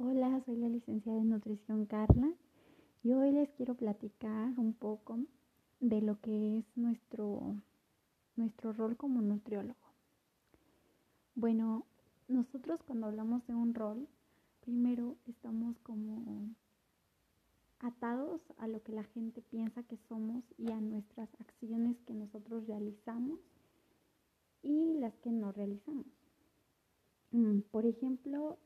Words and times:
Hola, 0.00 0.40
soy 0.46 0.54
la 0.58 0.68
licenciada 0.68 1.18
en 1.18 1.30
nutrición 1.30 1.84
Carla 1.84 2.32
y 3.02 3.14
hoy 3.14 3.32
les 3.32 3.50
quiero 3.54 3.74
platicar 3.74 4.56
un 4.56 4.72
poco 4.72 5.18
de 5.80 6.00
lo 6.00 6.20
que 6.20 6.58
es 6.58 6.64
nuestro, 6.76 7.56
nuestro 8.36 8.72
rol 8.72 8.96
como 8.96 9.20
nutriólogo. 9.22 9.74
Bueno, 11.34 11.84
nosotros 12.28 12.80
cuando 12.84 13.08
hablamos 13.08 13.44
de 13.48 13.56
un 13.56 13.74
rol, 13.74 14.06
primero 14.60 15.16
estamos 15.26 15.76
como 15.80 16.54
atados 17.80 18.40
a 18.58 18.68
lo 18.68 18.80
que 18.84 18.92
la 18.92 19.02
gente 19.02 19.42
piensa 19.42 19.82
que 19.82 19.98
somos 20.08 20.44
y 20.58 20.70
a 20.70 20.80
nuestras 20.80 21.28
acciones 21.40 21.96
que 22.06 22.14
nosotros 22.14 22.68
realizamos 22.68 23.40
y 24.62 24.94
las 25.00 25.16
que 25.16 25.32
no 25.32 25.50
realizamos. 25.50 26.06
Mm, 27.32 27.62
por 27.72 27.84
ejemplo, 27.84 28.58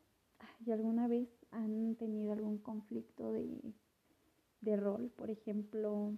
¿Y 0.64 0.70
alguna 0.70 1.08
vez 1.08 1.28
han 1.50 1.96
tenido 1.96 2.32
algún 2.32 2.58
conflicto 2.58 3.32
de, 3.32 4.76
rol? 4.76 5.10
Por 5.16 5.30
ejemplo, 5.30 6.16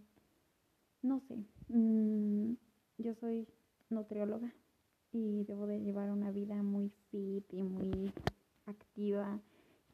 no 1.02 1.20
sé, 1.20 1.36
mm, 1.68 2.52
yo 2.98 3.14
soy 3.14 3.48
nutrióloga 3.88 4.52
y 5.12 5.44
debo 5.44 5.66
de 5.66 5.80
llevar 5.80 6.10
una 6.10 6.30
vida 6.30 6.62
muy 6.62 6.90
fit 7.10 7.44
y 7.54 7.62
muy 7.62 8.12
activa 8.66 9.40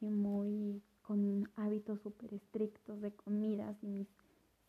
y 0.01 0.11
muy 0.11 0.83
con 1.03 1.49
hábitos 1.57 2.01
súper 2.01 2.35
estrictos 2.35 3.01
de 3.01 3.13
comidas 3.13 3.77
y 3.83 3.87
mis 3.87 4.09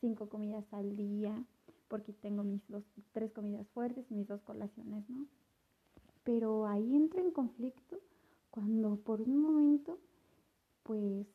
cinco 0.00 0.28
comidas 0.28 0.64
al 0.72 0.96
día, 0.96 1.44
porque 1.88 2.12
tengo 2.12 2.44
mis 2.44 2.62
dos, 2.68 2.84
tres 3.12 3.32
comidas 3.32 3.66
fuertes 3.68 4.04
y 4.10 4.14
mis 4.14 4.28
dos 4.28 4.42
colaciones, 4.42 5.08
¿no? 5.08 5.26
Pero 6.22 6.66
ahí 6.66 6.94
entra 6.94 7.20
en 7.20 7.32
conflicto 7.32 7.98
cuando 8.52 8.96
por 8.96 9.22
un 9.22 9.40
momento 9.40 9.98
pues 10.82 11.26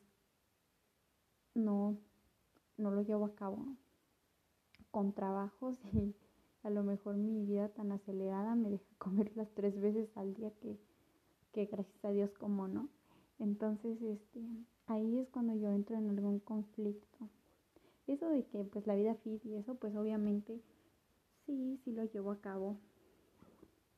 no, 1.58 1.98
no 2.76 2.90
lo 2.90 3.02
llevo 3.02 3.26
a 3.26 3.34
cabo 3.34 3.76
con 4.90 5.12
trabajos 5.12 5.76
y 5.92 6.14
a 6.62 6.70
lo 6.70 6.82
mejor 6.82 7.16
mi 7.16 7.44
vida 7.44 7.68
tan 7.68 7.92
acelerada 7.92 8.54
me 8.54 8.70
deja 8.70 8.84
comer 8.98 9.32
las 9.36 9.50
tres 9.54 9.78
veces 9.80 10.08
al 10.16 10.34
día 10.34 10.50
que, 10.60 10.78
que 11.52 11.66
gracias 11.66 12.04
a 12.04 12.10
Dios 12.10 12.30
como 12.34 12.68
no. 12.68 12.88
Entonces, 13.38 14.02
este, 14.02 14.40
ahí 14.86 15.18
es 15.20 15.28
cuando 15.30 15.54
yo 15.54 15.70
entro 15.70 15.96
en 15.96 16.10
algún 16.10 16.40
conflicto. 16.40 17.28
Eso 18.08 18.28
de 18.30 18.44
que 18.46 18.64
pues 18.64 18.86
la 18.86 18.96
vida 18.96 19.14
fit 19.16 19.44
y 19.44 19.54
eso, 19.54 19.74
pues 19.76 19.94
obviamente 19.94 20.60
sí, 21.46 21.78
sí 21.84 21.92
lo 21.92 22.04
llevo 22.04 22.32
a 22.32 22.40
cabo. 22.40 22.76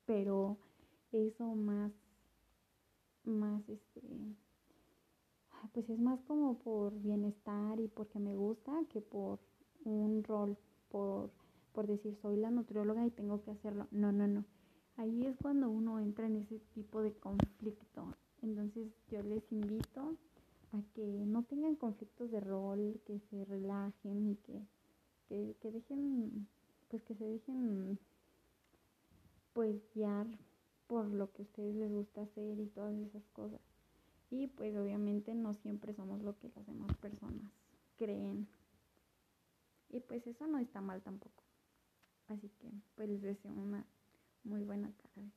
Pero 0.04 0.58
eso 1.12 1.54
más 1.54 1.92
más 3.24 3.68
este 3.68 4.00
pues 5.72 5.88
es 5.90 5.98
más 5.98 6.20
como 6.22 6.58
por 6.58 6.92
bienestar 7.00 7.78
y 7.80 7.88
porque 7.88 8.18
me 8.18 8.36
gusta 8.36 8.72
que 8.90 9.00
por 9.00 9.38
un 9.84 10.22
rol 10.24 10.56
por 10.90 11.30
por 11.72 11.86
decir 11.86 12.16
soy 12.20 12.36
la 12.36 12.50
nutrióloga 12.50 13.06
y 13.06 13.10
tengo 13.10 13.42
que 13.42 13.52
hacerlo. 13.52 13.86
No 13.90 14.12
no 14.12 14.26
no. 14.26 14.44
Ahí 14.96 15.24
es 15.26 15.36
cuando 15.38 15.70
uno 15.70 16.00
entra 16.00 16.26
en 16.26 16.36
ese 16.36 16.58
tipo 16.74 17.02
de 17.02 17.14
conflicto. 17.14 18.14
Entonces 18.42 18.88
yo 19.10 19.22
les 19.22 19.50
invito 19.52 20.16
a 20.72 20.82
que 20.94 21.06
no 21.06 21.42
tengan 21.44 21.76
conflictos 21.76 22.30
de 22.30 22.40
rol 22.40 23.00
que 23.06 23.20
se 23.30 23.44
relajen 23.44 24.30
y 24.30 24.36
que, 24.36 24.66
que, 25.28 25.56
que 25.60 25.70
dejen 25.70 26.48
pues 26.88 27.02
que 27.04 27.14
se 27.14 27.24
dejen 27.24 27.98
pues 29.52 29.76
guiar 29.94 30.26
por 30.86 31.06
lo 31.06 31.30
que 31.32 31.42
a 31.42 31.44
ustedes 31.44 31.74
les 31.76 31.90
gusta 31.90 32.22
hacer 32.22 32.58
y 32.58 32.66
todas 32.66 32.94
esas 32.98 33.22
cosas. 33.32 33.60
Y 34.30 34.46
pues 34.46 34.76
obviamente 34.76 35.34
no 35.34 35.54
siempre 35.54 35.92
somos 35.92 36.22
lo 36.22 36.38
que 36.38 36.50
las 36.54 36.66
demás 36.66 36.96
personas 36.98 37.50
creen. 37.96 38.46
Y 39.88 40.00
pues 40.00 40.26
eso 40.26 40.46
no 40.46 40.58
está 40.58 40.80
mal 40.80 41.02
tampoco. 41.02 41.42
Así 42.28 42.48
que 42.60 42.70
pues 42.94 43.08
les 43.08 43.22
deseo 43.22 43.52
una 43.52 43.84
muy 44.44 44.62
buena 44.62 44.92
tarde. 44.92 45.30